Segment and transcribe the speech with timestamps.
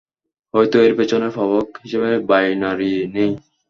[0.53, 3.31] হয়তো এর পেছনে প্রভাবক হিসেবে বাইনারি নেই।